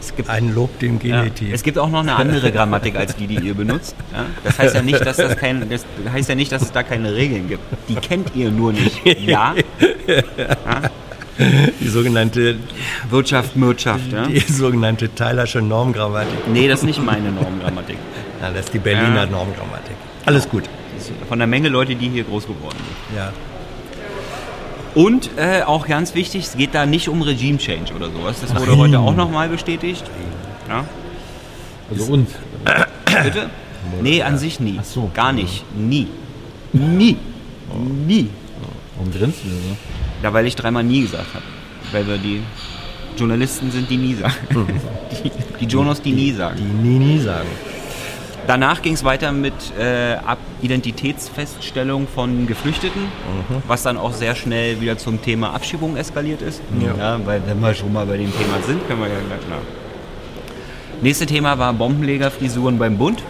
es 0.00 0.14
gibt, 0.14 0.28
Ein 0.28 0.54
Lob 0.54 0.78
dem 0.80 1.00
ja, 1.02 1.22
Genitiv. 1.22 1.54
es 1.54 1.62
gibt 1.62 1.78
auch 1.78 1.88
noch 1.88 2.00
eine 2.00 2.14
andere 2.14 2.52
Grammatik 2.52 2.94
als 2.96 3.16
die, 3.16 3.26
die 3.26 3.36
ihr 3.36 3.54
benutzt. 3.54 3.96
Ja? 4.12 4.26
Das 4.44 4.58
heißt 4.58 4.74
ja 4.74 4.82
nicht, 4.82 5.04
dass 5.04 5.16
das 5.16 5.36
kein, 5.36 5.68
das 5.70 5.86
heißt 6.12 6.28
ja 6.28 6.34
nicht, 6.34 6.52
dass 6.52 6.60
es 6.60 6.72
da 6.72 6.82
keine 6.82 7.14
Regeln 7.14 7.48
gibt. 7.48 7.62
Die 7.88 7.94
kennt 7.94 8.34
ihr 8.34 8.50
nur 8.50 8.72
nicht. 8.72 9.00
Ja, 9.24 9.54
die 11.80 11.88
sogenannte, 11.88 12.56
Wirtschaft, 13.10 13.58
Wirtschaft, 13.60 14.12
ja. 14.12 14.26
die 14.26 14.40
sogenannte 14.40 15.14
Teilersche 15.14 15.60
Normgrammatik. 15.60 16.48
Nee, 16.52 16.68
das 16.68 16.80
ist 16.80 16.86
nicht 16.86 17.02
meine 17.04 17.30
Normgrammatik. 17.30 17.96
Ja, 18.40 18.50
das 18.50 18.66
ist 18.66 18.74
die 18.74 18.78
Berliner 18.78 19.24
Ja. 19.24 19.26
Normgrammatik. 19.26 19.96
Alles 20.26 20.48
gut. 20.48 20.64
Von 21.28 21.38
der 21.38 21.48
Menge 21.48 21.68
Leute, 21.68 21.94
die 21.96 22.08
hier 22.08 22.24
groß 22.24 22.46
geworden 22.46 22.76
sind. 22.76 23.16
Ja. 23.16 23.32
Und 24.94 25.30
äh, 25.36 25.62
auch 25.62 25.88
ganz 25.88 26.14
wichtig, 26.14 26.44
es 26.44 26.56
geht 26.56 26.74
da 26.74 26.86
nicht 26.86 27.08
um 27.08 27.20
Regime 27.20 27.58
Change 27.58 27.92
oder 27.94 28.10
sowas. 28.10 28.36
Das 28.40 28.54
wurde 28.54 28.70
Nein. 28.70 28.78
heute 28.78 28.98
auch 29.00 29.16
nochmal 29.16 29.48
bestätigt. 29.48 30.04
Ja. 30.68 30.84
Also 31.90 32.12
und. 32.12 32.28
Bitte? 33.24 33.50
Nee, 34.00 34.22
an 34.22 34.38
sich 34.38 34.60
nie. 34.60 34.76
Ach 34.80 34.84
so. 34.84 35.10
Gar 35.12 35.32
nicht. 35.32 35.64
Nie. 35.76 36.06
Nie. 36.72 37.16
Nie. 38.06 38.28
Warum 38.96 39.12
grinst 39.12 39.38
du 39.44 39.48
so? 39.48 39.76
Ja, 40.24 40.32
weil 40.32 40.46
ich 40.46 40.56
dreimal 40.56 40.82
nie 40.82 41.02
gesagt 41.02 41.34
habe. 41.34 41.44
Weil 41.92 42.06
wir 42.06 42.16
die 42.16 42.42
Journalisten 43.18 43.70
sind, 43.70 43.90
die 43.90 43.98
nie 43.98 44.14
sagen. 44.14 44.34
Die, 45.22 45.30
die 45.60 45.66
Jonas, 45.66 46.02
die 46.02 46.10
nie 46.12 46.32
sagen. 46.32 46.56
Die 46.58 46.88
nie, 46.88 46.98
nie 46.98 47.18
sagen. 47.20 47.48
Danach 48.48 48.82
ging 48.82 48.94
es 48.94 49.04
weiter 49.04 49.30
mit 49.32 49.54
äh, 49.78 50.16
Identitätsfeststellung 50.60 52.08
von 52.08 52.46
Geflüchteten, 52.46 53.02
was 53.68 53.84
dann 53.84 53.96
auch 53.96 54.12
sehr 54.12 54.34
schnell 54.34 54.80
wieder 54.80 54.98
zum 54.98 55.22
Thema 55.22 55.54
Abschiebung 55.54 55.96
eskaliert 55.96 56.42
ist. 56.42 56.60
Ja. 56.80 57.20
weil 57.24 57.42
wenn 57.46 57.60
wir 57.60 57.72
schon 57.74 57.92
mal 57.92 58.04
bei 58.04 58.16
dem 58.16 58.32
Thema 58.32 58.60
sind, 58.66 58.86
können 58.88 59.00
wir 59.00 59.08
ja 59.08 59.20
gleich 59.28 59.48
nach. 59.48 61.02
Nächste 61.02 61.26
Thema 61.26 61.58
war 61.58 61.72
Bombenlegerfrisuren 61.72 62.78
beim 62.78 62.98
Bund. 62.98 63.22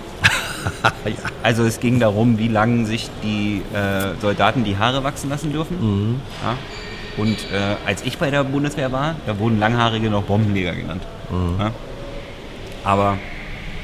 Ja. 1.05 1.13
Also 1.43 1.65
es 1.65 1.79
ging 1.79 2.01
darum, 2.01 2.39
wie 2.39 2.49
lange 2.49 2.87
sich 2.87 3.11
die 3.23 3.61
äh, 3.75 4.19
Soldaten 4.21 4.65
die 4.65 4.79
Haare 4.79 5.05
wachsen 5.05 5.29
lassen 5.29 5.53
dürfen. 5.53 6.21
Ja. 6.43 6.57
Und 7.23 7.37
äh, 7.53 7.77
als 7.87 8.03
ich 8.03 8.17
bei 8.19 8.31
der 8.31 8.43
Bundeswehr 8.45 8.91
war, 8.93 9.15
da 9.27 9.39
wurden 9.39 9.59
Langhaarige 9.61 10.09
noch 10.09 10.23
Bombenleger 10.23 10.75
genannt. 10.75 11.03
Ja. 11.59 11.71
Aber 12.83 13.19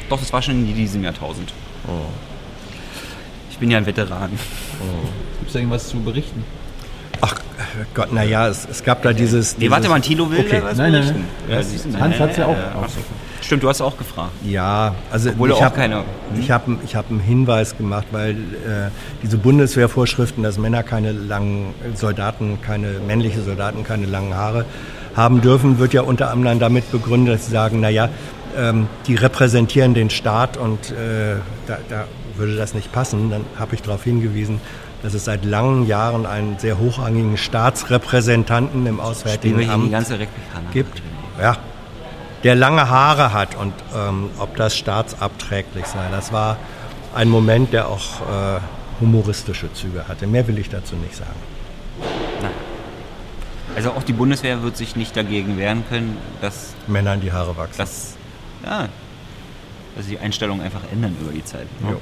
doch, 0.09 0.19
das 0.19 0.33
war 0.33 0.41
schon 0.43 0.67
in 0.67 0.75
diesem 0.75 1.05
Jahrtausend. 1.05 1.53
Ich 3.51 3.59
bin 3.59 3.71
ja 3.71 3.79
ein 3.79 3.87
Veteran. 3.87 4.31
Gibt 5.39 5.51
es 5.51 5.55
irgendwas 5.55 5.89
zu 5.89 6.01
berichten? 6.01 6.43
Ach 7.21 7.35
Gott, 7.93 8.13
naja, 8.13 8.49
es, 8.49 8.67
es 8.71 8.83
gab 8.83 9.03
da 9.03 9.13
dieses. 9.13 9.59
Nee, 9.59 9.69
warte 9.71 9.83
dieses- 9.83 9.91
mal, 9.91 10.01
Thilo 10.01 10.31
will 10.31 10.41
Okay. 10.41 10.63
was 10.65 10.79
Nein, 10.79 10.93
nein, 10.93 11.03
berichten. 11.03 11.25
nein. 11.47 11.57
Ja, 11.59 11.63
siehst 11.63 11.85
du, 11.87 12.01
Hans 12.01 12.19
hat's 12.19 12.37
ja 12.39 12.47
auch 12.47 12.57
so. 12.89 13.01
Stimmt, 13.51 13.65
du 13.65 13.69
hast 13.69 13.81
auch 13.81 13.99
gefragt. 13.99 14.31
Ja, 14.45 14.95
also 15.11 15.31
Obwohl 15.31 15.49
ich 15.49 15.57
auch 15.57 15.63
habe 15.63 15.75
keine- 15.75 16.05
ich 16.39 16.53
hab, 16.53 16.69
ich 16.85 16.95
hab 16.95 17.11
einen 17.11 17.19
Hinweis 17.19 17.77
gemacht, 17.77 18.07
weil 18.13 18.31
äh, 18.31 18.91
diese 19.25 19.39
Bundeswehrvorschriften, 19.39 20.45
dass 20.45 20.57
Männer 20.57 20.85
keine 20.85 21.11
langen 21.11 21.75
Soldaten, 21.97 22.61
keine 22.63 23.01
männliche 23.05 23.43
Soldaten 23.43 23.83
keine 23.83 24.07
langen 24.07 24.37
Haare 24.37 24.67
haben 25.17 25.41
dürfen, 25.41 25.81
wird 25.81 25.93
ja 25.93 26.03
unter 26.03 26.31
anderem 26.31 26.61
damit 26.61 26.93
begründet, 26.93 27.35
dass 27.35 27.47
sie 27.47 27.51
sagen, 27.51 27.81
naja, 27.81 28.09
ähm, 28.57 28.87
die 29.09 29.17
repräsentieren 29.17 29.95
den 29.95 30.11
Staat 30.11 30.57
und 30.57 30.93
äh, 30.93 31.35
da, 31.67 31.79
da 31.89 32.05
würde 32.37 32.55
das 32.55 32.73
nicht 32.73 32.93
passen. 32.93 33.31
Dann 33.31 33.45
habe 33.59 33.75
ich 33.75 33.83
darauf 33.83 34.05
hingewiesen, 34.05 34.61
dass 35.03 35.13
es 35.13 35.25
seit 35.25 35.45
langen 35.45 35.89
Jahren 35.89 36.25
einen 36.25 36.57
sehr 36.61 36.79
hochrangigen 36.79 37.37
Staatsrepräsentanten 37.37 38.87
im 38.87 39.01
Auswärtigen 39.01 39.69
Amt 39.69 39.93
gibt. 40.73 41.03
Ja, 41.43 41.57
der 42.45 42.55
lange 42.55 42.89
Haare 42.89 43.33
hat 43.33 43.55
und 43.55 43.75
ähm, 43.95 44.31
ob 44.39 44.57
das 44.57 44.77
staatsabträglich 44.77 45.87
sei. 45.87 46.09
Das 46.11 46.33
war 46.33 46.57
ein 47.15 47.29
Moment, 47.29 47.73
der 47.73 47.89
auch 47.89 48.21
äh, 48.21 48.61
humoristische 49.01 49.73
Züge 49.73 50.09
hatte. 50.09 50.27
Mehr 50.27 50.47
will 50.47 50.59
ich 50.59 50.69
dazu 50.69 50.97
nicht 50.97 51.17
sagen. 51.17 51.31
Nein. 52.43 52.51
Also 53.77 53.91
auch 53.93 54.03
die 54.03 54.13
Bundeswehr 54.13 54.63
wird 54.63 54.77
sich 54.77 54.97
nicht 54.97 55.17
dagegen 55.17 55.57
wehren 55.59 55.85
können, 55.89 56.17
dass 56.41 56.75
Männern 56.87 57.21
die 57.21 57.33
Haare 57.33 57.57
wachsen. 57.57 57.79
dass, 57.79 58.17
ja, 58.65 58.89
dass 59.97 60.07
die 60.07 60.19
Einstellungen 60.19 60.65
einfach 60.65 60.81
ändern 60.93 61.17
über 61.21 61.33
die 61.33 61.45
Zeit. 61.45 61.67
ne? 61.81 61.97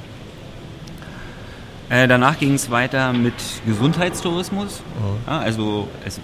Äh, 1.89 2.07
danach 2.07 2.37
ging 2.37 2.53
es 2.53 2.69
weiter 2.69 3.13
mit 3.13 3.33
Gesundheitstourismus. 3.65 4.81
Mhm. 4.99 5.17
Ja, 5.31 5.39
also 5.39 5.87
es 6.05 6.19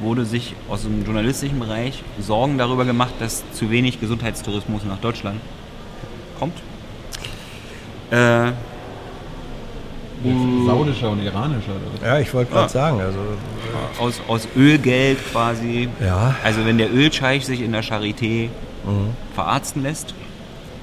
wurde 0.00 0.24
sich 0.24 0.54
aus 0.68 0.82
dem 0.82 1.04
journalistischen 1.04 1.58
Bereich 1.60 2.02
Sorgen 2.18 2.56
darüber 2.56 2.84
gemacht, 2.86 3.12
dass 3.20 3.42
zu 3.52 3.70
wenig 3.70 4.00
Gesundheitstourismus 4.00 4.84
nach 4.84 4.98
Deutschland 4.98 5.40
kommt. 6.38 6.56
Äh, 8.10 8.52
Saudischer 10.66 11.10
und 11.10 11.22
iranischer. 11.22 11.70
Oder? 11.70 11.94
was? 12.00 12.06
Ja, 12.06 12.18
ich 12.18 12.32
wollte 12.34 12.52
gerade 12.52 12.66
Ah. 12.66 12.68
sagen, 12.68 13.00
also 13.00 13.18
aus, 13.98 14.20
aus 14.28 14.48
Ölgeld 14.54 15.18
quasi. 15.32 15.88
Ja. 15.98 16.34
Also 16.44 16.64
wenn 16.66 16.76
der 16.76 16.92
Ölscheich 16.92 17.46
sich 17.46 17.62
in 17.62 17.72
der 17.72 17.82
Charité 17.82 18.48
Mhm. 18.84 19.10
verarzten 19.34 19.82
lässt. 19.82 20.14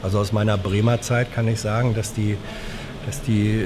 Also 0.04 0.20
aus 0.20 0.32
meiner 0.32 0.58
Bremer 0.58 1.02
Zeit 1.02 1.34
kann 1.34 1.48
ich 1.48 1.60
sagen, 1.60 1.94
dass 1.96 2.14
die, 2.14 2.38
dass 3.06 3.22
die, 3.24 3.66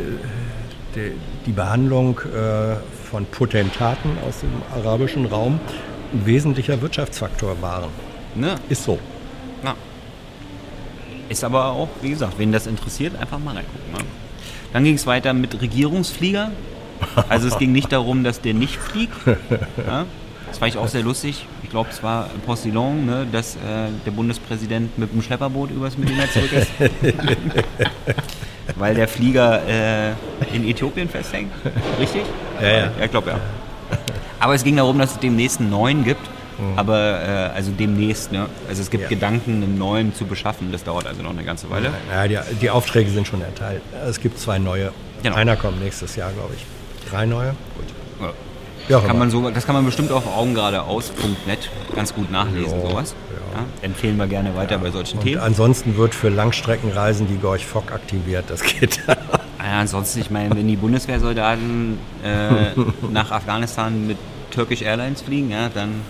die, 0.95 1.13
die 1.45 1.51
Behandlung 1.51 2.19
äh, 2.19 2.75
von 3.09 3.25
Potentaten 3.25 4.11
aus 4.27 4.39
dem 4.39 4.51
arabischen 4.75 5.25
Raum 5.25 5.59
ein 6.13 6.25
wesentlicher 6.25 6.81
Wirtschaftsfaktor 6.81 7.61
waren. 7.61 7.89
Ne? 8.35 8.55
Ist 8.69 8.83
so. 8.83 8.99
Na. 9.63 9.75
Ist 11.29 11.43
aber 11.43 11.67
auch, 11.67 11.89
wie 12.01 12.09
gesagt, 12.09 12.33
wen 12.37 12.51
das 12.51 12.67
interessiert, 12.67 13.15
einfach 13.19 13.39
mal 13.39 13.55
reingucken. 13.55 13.91
Ne? 13.93 13.99
Dann 14.73 14.83
ging 14.83 14.95
es 14.95 15.05
weiter 15.05 15.33
mit 15.33 15.61
Regierungsflieger. 15.61 16.51
Also 17.29 17.47
es 17.47 17.57
ging 17.57 17.71
nicht 17.71 17.91
darum, 17.91 18.23
dass 18.23 18.41
der 18.41 18.53
nicht 18.53 18.77
fliegt. 18.77 19.15
Ja? 19.85 20.05
Das 20.47 20.57
fand 20.57 20.73
ich 20.73 20.77
auch 20.77 20.89
sehr 20.89 21.01
lustig. 21.03 21.45
Ich 21.63 21.69
glaube, 21.69 21.91
es 21.91 22.03
war 22.03 22.29
Postillon, 22.45 23.05
ne, 23.05 23.25
dass 23.31 23.55
äh, 23.55 23.87
der 24.05 24.11
Bundespräsident 24.11 24.97
mit 24.97 25.13
dem 25.13 25.21
Schlepperboot 25.21 25.71
übers 25.71 25.97
Mittelmeer 25.97 26.29
zurück 26.29 26.51
ist. 26.51 26.69
Weil 28.75 28.95
der 28.95 29.07
Flieger 29.07 29.61
äh, 29.67 30.11
in 30.55 30.67
Äthiopien 30.67 31.09
festhängt. 31.09 31.51
Richtig? 31.99 32.21
Ja, 32.61 32.67
ja. 32.67 32.77
Ja, 32.77 32.91
ich 33.05 33.11
glaube 33.11 33.31
ja. 33.31 33.39
Aber 34.39 34.55
es 34.55 34.63
ging 34.63 34.75
darum, 34.77 34.97
dass 34.99 35.11
es 35.13 35.19
demnächst 35.19 35.59
einen 35.59 35.69
neuen 35.69 36.03
gibt. 36.03 36.29
Aber 36.75 37.21
äh, 37.23 37.55
also 37.55 37.71
demnächst, 37.71 38.31
ne? 38.31 38.45
Also 38.69 38.83
es 38.83 38.91
gibt 38.91 39.03
Ja. 39.03 39.09
Gedanken, 39.09 39.63
einen 39.63 39.79
neuen 39.79 40.13
zu 40.13 40.25
beschaffen. 40.25 40.71
Das 40.71 40.83
dauert 40.83 41.07
also 41.07 41.23
noch 41.23 41.31
eine 41.31 41.43
ganze 41.43 41.69
Weile. 41.71 41.91
Ja, 42.11 42.27
die, 42.27 42.37
die 42.61 42.69
Aufträge 42.69 43.09
sind 43.09 43.25
schon 43.27 43.41
erteilt. 43.41 43.81
Es 44.07 44.19
gibt 44.19 44.37
zwei 44.39 44.59
neue. 44.59 44.91
Genau. 45.23 45.35
Einer 45.37 45.55
kommt 45.55 45.81
nächstes 45.81 46.15
Jahr, 46.15 46.31
glaube 46.31 46.53
ich. 46.55 46.65
Drei 47.09 47.25
neue? 47.25 47.55
Gut. 47.75 47.85
Ja. 48.21 48.31
Ja, 48.91 48.99
Kann 48.99 49.17
man 49.17 49.29
so, 49.29 49.49
das 49.49 49.65
kann 49.65 49.73
man 49.75 49.85
bestimmt 49.85 50.11
auf 50.11 50.27
augengeradeaus.net 50.27 51.69
ganz 51.95 52.13
gut 52.13 52.29
nachlesen, 52.29 52.81
Ja, 52.83 52.89
sowas. 52.89 53.15
ja. 53.29 53.59
Ja, 53.59 53.65
empfehlen 53.81 54.17
wir 54.17 54.27
gerne 54.27 54.55
weiter 54.55 54.77
bei 54.77 54.91
solchen 54.91 55.17
Und 55.19 55.23
Themen. 55.25 55.41
ansonsten 55.41 55.97
wird 55.97 56.13
für 56.15 56.29
Langstreckenreisen 56.29 57.27
die 57.27 57.37
Gorch 57.37 57.65
Fock 57.65 57.91
aktiviert. 57.91 58.45
Das 58.49 58.61
geht 58.63 58.99
dann. 59.07 59.17
Ja, 59.59 59.79
ansonsten, 59.79 60.19
ich 60.21 60.29
meine, 60.29 60.55
wenn 60.55 60.67
die 60.67 60.75
Bundeswehrsoldaten 60.75 61.97
äh, 62.23 62.79
nach 63.11 63.31
Afghanistan 63.31 64.07
mit 64.07 64.17
Turkish 64.51 64.81
Airlines 64.81 65.21
fliegen, 65.21 65.51
ja, 65.51 65.69
dann. 65.73 66.01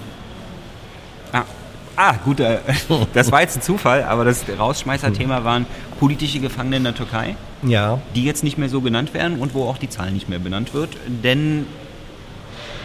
Ah, 1.33 1.43
ah 1.95 2.13
gut, 2.25 2.39
äh, 2.39 2.59
das 3.13 3.31
war 3.31 3.41
jetzt 3.41 3.57
ein 3.57 3.61
Zufall, 3.61 4.03
aber 4.03 4.25
das 4.25 4.43
Rausschmeißer-Thema 4.57 5.43
waren 5.43 5.65
politische 6.00 6.39
Gefangene 6.39 6.77
in 6.77 6.83
der 6.83 6.95
Türkei, 6.95 7.35
Ja, 7.63 8.00
die 8.15 8.23
jetzt 8.25 8.43
nicht 8.43 8.57
mehr 8.57 8.69
so 8.69 8.81
genannt 8.81 9.13
werden 9.13 9.39
und 9.39 9.53
wo 9.53 9.65
auch 9.67 9.77
die 9.77 9.89
Zahl 9.89 10.11
nicht 10.11 10.29
mehr 10.29 10.39
benannt 10.39 10.73
wird. 10.73 10.89
Denn, 11.07 11.65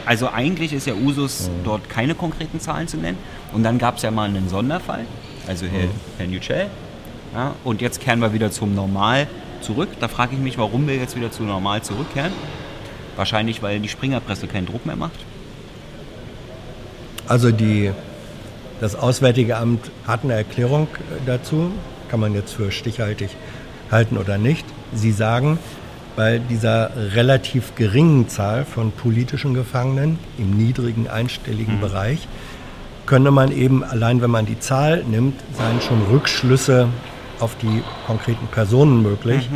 also 0.07 0.31
eigentlich 0.31 0.73
ist 0.73 0.87
ja 0.87 0.95
Usus, 0.95 1.51
dort 1.65 1.91
keine 1.91 2.15
konkreten 2.15 2.61
Zahlen 2.61 2.89
zu 2.89 2.97
nennen. 2.97 3.19
Und 3.53 3.65
dann 3.65 3.79
gab 3.79 3.97
es 3.97 4.03
ja 4.03 4.11
mal 4.11 4.29
einen 4.29 4.49
Sonderfall, 4.49 5.05
also 5.47 5.67
Herr, 5.67 5.89
Herr 6.17 6.27
Yücel. 6.27 6.69
Ja, 7.35 7.55
und 7.65 7.83
jetzt 7.83 8.01
kehren 8.01 8.21
wir 8.21 8.33
wieder 8.33 8.51
zum 8.51 8.75
Normal 8.75 9.27
zurück. 9.61 9.89
Da 10.01 10.09
frage 10.09 10.35
ich 10.35 10.41
mich, 10.41 10.59
warum 10.59 10.87
wir 10.87 10.97
jetzt 10.97 11.17
wieder 11.17 11.31
zu 11.31 11.43
Normal 11.43 11.83
zurückkehren. 11.83 12.33
Wahrscheinlich, 13.17 13.63
weil 13.63 13.81
die 13.81 13.89
Springerpresse 13.89 14.47
keinen 14.47 14.67
Druck 14.67 14.87
mehr 14.87 14.97
macht. 14.97 15.19
also 17.29 17.51
die, 17.51 17.91
das 18.81 18.95
Auswärtige 18.95 19.57
Amt 19.57 19.91
hat 20.07 20.23
eine 20.23 20.35
Erklärung 20.35 20.87
dazu. 21.27 21.73
Kann 22.09 22.21
man 22.21 22.35
jetzt 22.35 22.53
für 22.53 22.71
stichhaltig 22.71 23.31
halten 23.91 24.17
oder 24.17 24.39
nicht. 24.39 24.65
Sie 24.95 25.11
sagen, 25.11 25.59
bei 26.17 26.39
dieser 26.39 26.91
relativ 27.15 27.75
geringen 27.75 28.29
Zahl 28.29 28.65
von 28.65 28.91
politischen 28.91 29.55
Gefangenen 29.55 30.19
im 30.39 30.57
niedrigen 30.57 31.09
einstelligen 31.09 31.81
Bereich 31.81 32.27
könne 33.07 33.31
man 33.31 33.53
eben, 33.53 33.85
allein 33.85 34.21
wenn 34.21 34.31
man 34.31 34.47
die 34.47 34.59
Zahl 34.59 35.05
nimmt, 35.05 35.35
seien 35.57 35.81
schon 35.81 36.03
Rückschlüsse 36.11 36.89
auf 37.39 37.55
die 37.63 37.83
konkreten 38.07 38.47
Personen 38.49 39.03
möglich. 39.03 39.49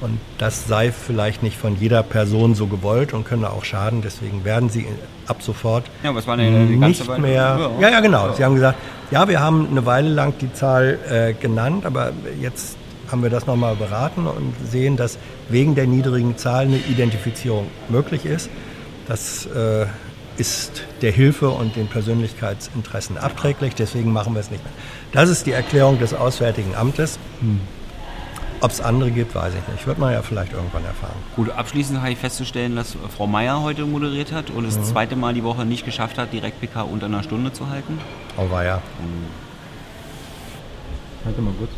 Und 0.00 0.18
das 0.38 0.66
sei 0.68 0.92
vielleicht 0.92 1.42
nicht 1.42 1.56
von 1.58 1.76
jeder 1.78 2.02
Person 2.04 2.54
so 2.54 2.66
gewollt 2.68 3.12
und 3.12 3.24
könne 3.24 3.50
auch 3.50 3.64
schaden. 3.64 4.00
Deswegen 4.00 4.44
werden 4.44 4.70
sie 4.70 4.86
ab 5.26 5.42
sofort 5.42 5.84
Ja, 6.04 6.14
was 6.14 6.26
war 6.26 6.36
denn 6.36 6.68
die 6.68 6.78
ganze 6.78 7.00
nicht 7.02 7.08
Weile? 7.08 7.20
mehr. 7.20 7.70
Ja, 7.80 7.88
ja, 7.90 8.00
genau. 8.00 8.32
Sie 8.32 8.44
haben 8.44 8.54
gesagt, 8.54 8.78
ja, 9.10 9.28
wir 9.28 9.40
haben 9.40 9.66
eine 9.70 9.84
Weile 9.86 10.08
lang 10.08 10.34
die 10.40 10.52
Zahl 10.52 10.98
äh, 11.10 11.32
genannt, 11.34 11.84
aber 11.84 12.12
jetzt 12.40 12.76
haben 13.10 13.22
wir 13.22 13.30
das 13.30 13.46
nochmal 13.46 13.76
beraten 13.76 14.26
und 14.26 14.54
sehen, 14.64 14.96
dass 14.96 15.18
wegen 15.48 15.74
der 15.74 15.86
niedrigen 15.86 16.36
Zahl 16.36 16.66
eine 16.66 16.76
Identifizierung 16.76 17.68
möglich 17.88 18.24
ist. 18.24 18.50
Das 19.06 19.46
äh, 19.46 19.86
ist 20.36 20.84
der 21.02 21.12
Hilfe 21.12 21.50
und 21.50 21.76
den 21.76 21.88
Persönlichkeitsinteressen 21.88 23.18
abträglich, 23.18 23.74
deswegen 23.74 24.12
machen 24.12 24.34
wir 24.34 24.40
es 24.40 24.50
nicht 24.50 24.62
mehr. 24.62 24.72
Das 25.12 25.28
ist 25.28 25.46
die 25.46 25.52
Erklärung 25.52 25.98
des 25.98 26.14
Auswärtigen 26.14 26.74
Amtes. 26.74 27.18
Ob 28.60 28.70
es 28.72 28.80
andere 28.80 29.10
gibt, 29.10 29.34
weiß 29.34 29.54
ich 29.54 29.72
nicht. 29.72 29.86
Wird 29.86 29.98
man 29.98 30.12
ja 30.12 30.22
vielleicht 30.22 30.52
irgendwann 30.52 30.84
erfahren. 30.84 31.14
Gut, 31.36 31.50
abschließend 31.50 32.00
habe 32.00 32.10
ich 32.10 32.18
festzustellen, 32.18 32.74
dass 32.74 32.96
Frau 33.16 33.26
Meier 33.26 33.62
heute 33.62 33.84
moderiert 33.84 34.32
hat 34.32 34.50
und 34.50 34.64
es 34.64 34.76
das 34.76 34.90
zweite 34.90 35.14
Mal 35.14 35.32
die 35.32 35.44
Woche 35.44 35.64
nicht 35.64 35.84
geschafft 35.84 36.18
hat, 36.18 36.32
direkt 36.32 36.60
PK 36.60 36.82
unter 36.82 37.06
einer 37.06 37.22
Stunde 37.22 37.52
zu 37.52 37.68
halten. 37.68 38.00
Oh, 38.36 38.50
war 38.50 38.64
ja. 38.64 38.82
Warte 41.24 41.40
mal 41.40 41.54
kurz. 41.58 41.70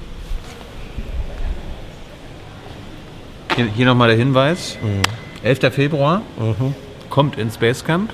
Hier, 3.61 3.69
hier 3.77 3.85
nochmal 3.85 4.09
der 4.09 4.17
Hinweis. 4.17 4.79
11. 5.43 5.75
Februar 5.75 6.23
kommt 7.11 7.37
ins 7.37 7.59
Basecamp. 7.59 8.11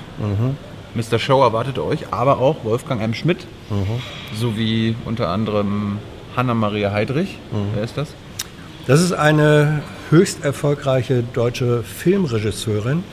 Mr. 0.93 1.21
Show 1.21 1.41
erwartet 1.41 1.79
euch, 1.79 2.13
aber 2.13 2.41
auch 2.41 2.65
Wolfgang 2.65 3.01
M. 3.01 3.15
Schmidt 3.15 3.47
sowie 4.35 4.97
unter 5.05 5.29
anderem 5.29 5.99
Hanna-Maria 6.37 6.91
Heidrich. 6.91 7.39
Wer 7.77 7.85
ist 7.85 7.97
das? 7.97 8.09
Das 8.89 9.01
ist 9.01 9.13
eine 9.13 9.83
höchst 10.11 10.45
erfolgreiche 10.45 11.23
deutsche 11.23 11.85
Filmregisseurin. 11.85 13.05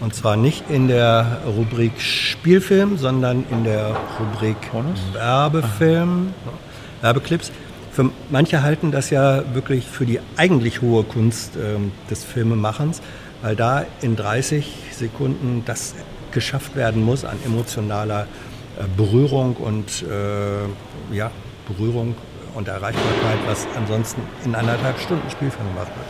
Und 0.00 0.12
zwar 0.12 0.36
nicht 0.36 0.68
in 0.68 0.88
der 0.88 1.38
Rubrik 1.46 2.00
Spielfilm, 2.00 2.98
sondern 2.98 3.44
in 3.52 3.62
der 3.62 3.96
Rubrik? 4.18 4.56
Werbefilm, 5.12 6.34
Werbeclips. 7.00 7.52
Für 7.96 8.10
manche 8.28 8.62
halten 8.62 8.92
das 8.92 9.08
ja 9.08 9.54
wirklich 9.54 9.86
für 9.86 10.04
die 10.04 10.20
eigentlich 10.36 10.82
hohe 10.82 11.02
Kunst 11.02 11.52
ähm, 11.56 11.92
des 12.10 12.24
Filmemachens, 12.24 13.00
weil 13.40 13.56
da 13.56 13.86
in 14.02 14.16
30 14.16 14.70
Sekunden 14.92 15.62
das 15.64 15.94
geschafft 16.30 16.76
werden 16.76 17.02
muss 17.02 17.24
an 17.24 17.38
emotionaler 17.46 18.24
äh, 18.78 18.82
Berührung 18.98 19.56
und 19.56 20.02
äh, 20.02 21.16
ja, 21.16 21.30
Berührung 21.66 22.14
und 22.54 22.68
Erreichbarkeit, 22.68 23.38
was 23.46 23.66
ansonsten 23.74 24.20
in 24.44 24.54
anderthalb 24.54 25.00
Stunden 25.00 25.30
Spielfilm 25.30 25.66
gemacht 25.68 25.88
wird. 25.88 26.06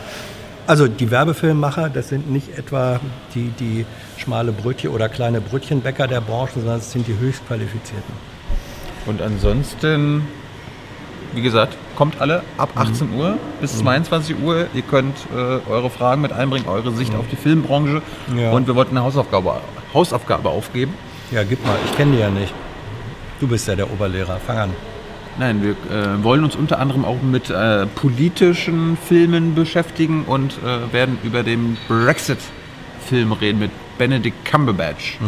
Also 0.67 0.89
die 0.89 1.13
Werbefilmmacher, 1.13 1.89
das 1.89 2.09
sind 2.09 2.29
nicht 2.29 2.59
etwa 2.59 2.99
die, 3.37 3.53
die 3.61 3.87
schmale 4.17 4.51
Brötchen 4.51 4.91
oder 4.91 5.09
kleine 5.09 5.41
Brötchenbäcker 5.41 6.09
der 6.09 6.21
Branche, 6.21 6.55
sondern 6.55 6.79
es 6.79 6.91
sind 6.91 7.07
die 7.07 7.17
höchst 7.17 7.47
qualifizierten. 7.47 8.13
Und 9.07 9.23
ansonsten, 9.23 10.27
wie 11.37 11.43
gesagt, 11.43 11.77
kommt 11.97 12.21
alle 12.21 12.43
ab 12.57 12.71
18 12.75 13.13
Uhr 13.15 13.37
bis 13.61 13.79
22 13.79 14.37
Uhr. 14.43 14.67
Ihr 14.73 14.83
könnt 14.83 15.15
äh, 15.35 15.71
eure 15.71 15.91
Fragen 15.91 16.23
mit 16.23 16.33
einbringen, 16.33 16.67
eure 16.67 16.93
Sicht 16.93 17.15
auf 17.15 17.27
die 17.31 17.37
Filmbranche. 17.37 18.01
Ja. 18.35 18.53
Und 18.53 18.67
wir 18.67 18.75
wollten 18.75 18.97
eine 18.97 19.05
Hausaufgabe, 19.05 19.61
Hausaufgabe 19.93 20.49
aufgeben. 20.49 20.95
Ja, 21.31 21.45
gib 21.45 21.65
mal, 21.65 21.77
ich 21.85 21.95
kenne 21.95 22.13
die 22.13 22.19
ja 22.19 22.31
nicht. 22.31 22.55
Du 23.39 23.47
bist 23.47 23.69
ja 23.69 23.77
der 23.77 23.93
Oberlehrer, 23.93 24.39
fang 24.39 24.57
an. 24.57 24.71
Nein, 25.39 25.63
wir 25.63 25.73
äh, 25.95 26.25
wollen 26.25 26.43
uns 26.43 26.57
unter 26.57 26.79
anderem 26.79 27.05
auch 27.05 27.21
mit 27.21 27.51
äh, 27.51 27.85
politischen 27.85 28.97
Filmen 28.97 29.55
beschäftigen 29.55 30.25
und 30.27 30.55
äh, 30.65 30.91
werden 30.95 31.19
über 31.23 31.43
den 31.43 31.77
Brexit-Film 31.89 33.33
reden 33.33 33.59
mit 33.59 33.71
Benedict 33.99 34.43
Cumberbatch. 34.51 35.19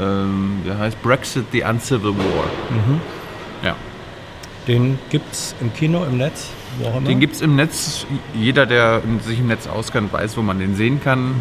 Ähm, 0.00 0.62
der 0.66 0.78
heißt 0.78 1.02
Brexit, 1.02 1.44
the 1.52 1.62
Uncivil 1.62 2.16
War. 2.16 2.46
Ja. 2.70 3.00
Den 4.66 4.98
gibt 5.10 5.32
es 5.32 5.54
im 5.60 5.72
Kino, 5.72 6.04
im 6.04 6.18
Netz, 6.18 6.48
wo 6.78 6.88
auch 6.88 6.96
immer. 6.96 7.08
Den 7.08 7.20
gibt 7.20 7.34
es 7.34 7.40
im 7.40 7.56
Netz. 7.56 8.06
Jeder, 8.34 8.66
der 8.66 9.02
sich 9.22 9.38
im 9.38 9.48
Netz 9.48 9.66
auskennt, 9.66 10.12
weiß, 10.12 10.36
wo 10.36 10.42
man 10.42 10.58
den 10.58 10.74
sehen 10.74 11.00
kann. 11.02 11.34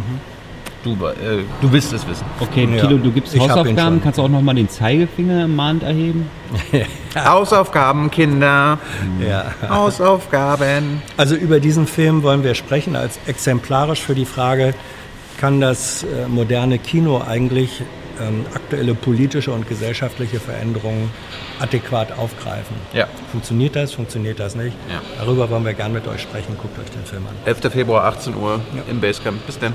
Du, 0.83 0.93
äh, 0.93 1.43
du 1.61 1.71
wirst 1.73 1.91
es 1.91 2.07
wissen. 2.07 2.23
Okay, 2.39 2.67
Ja, 2.73 2.81
Kilo, 2.81 2.97
du 2.97 3.11
gibst 3.11 3.35
ich 3.35 3.41
Hausaufgaben. 3.41 4.01
Kannst 4.01 4.17
du 4.17 4.23
auch 4.23 4.29
nochmal 4.29 4.55
den 4.55 4.69
Zeigefinger 4.69 5.43
im 5.43 5.55
Mahnt 5.55 5.83
erheben? 5.83 6.27
Hausaufgaben, 7.15 8.09
Kinder. 8.09 8.79
ja. 9.19 9.45
Hausaufgaben. 9.69 11.01
Also 11.17 11.35
über 11.35 11.59
diesen 11.59 11.85
Film 11.85 12.23
wollen 12.23 12.43
wir 12.45 12.55
sprechen 12.55 12.95
als 12.95 13.19
exemplarisch 13.27 13.99
für 14.01 14.15
die 14.15 14.25
Frage, 14.25 14.73
kann 15.37 15.59
das 15.59 16.03
äh, 16.03 16.27
moderne 16.29 16.79
Kino 16.79 17.21
eigentlich 17.27 17.81
ähm, 18.19 18.45
aktuelle 18.53 18.95
politische 18.95 19.51
und 19.51 19.67
gesellschaftliche 19.67 20.39
Veränderungen 20.39 21.11
adäquat 21.59 22.11
aufgreifen? 22.17 22.75
Ja. 22.93 23.07
Funktioniert 23.31 23.75
das, 23.75 23.93
funktioniert 23.93 24.39
das 24.39 24.55
nicht? 24.55 24.75
Ja. 24.89 25.01
Darüber 25.17 25.49
wollen 25.49 25.65
wir 25.65 25.73
gern 25.73 25.93
mit 25.93 26.07
euch 26.07 26.21
sprechen. 26.21 26.57
Guckt 26.61 26.77
euch 26.79 26.89
den 26.91 27.05
Film 27.05 27.25
an. 27.27 27.35
11. 27.45 27.71
Februar, 27.71 28.05
18 28.05 28.35
Uhr 28.35 28.59
im 28.89 28.99
Basecamp. 29.01 29.45
Bis 29.45 29.59
dann. 29.59 29.73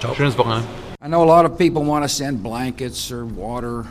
Ciao. 0.00 0.14
Schönes 0.14 0.36
Wochenende. 0.36 0.64
I 1.00 1.06
know 1.06 1.22
a 1.22 1.24
lot 1.24 1.44
of 1.44 1.56
people 1.56 1.84
want 1.84 2.04
to 2.04 2.08
send 2.08 2.42
blankets 2.42 3.12
or 3.12 3.24
water. 3.24 3.86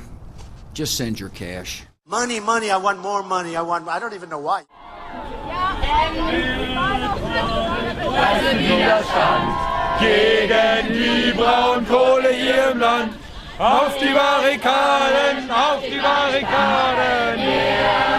Just 0.73 0.97
send 0.97 1.19
your 1.19 1.29
cash. 1.29 1.85
Money, 2.05 2.39
money, 2.39 2.69
I 2.69 2.77
want 2.77 2.99
more 3.01 3.23
money. 3.23 3.55
I 3.55 3.61
want, 3.61 3.87
I 3.87 3.99
don't 3.99 4.13
even 4.13 4.29
know 4.29 4.39
why. 4.39 4.63
Gegen 9.99 10.93
die 10.93 11.33
Braunkohle 11.33 12.29
hier 12.29 12.71
im 12.71 12.79
Land. 12.79 13.13
Auf 13.59 13.97
die 13.97 14.13
Barrikaden, 14.13 15.49
auf 15.49 15.81
die 15.81 15.97
Barrikaden. 15.97 17.39
Keep 17.39 18.16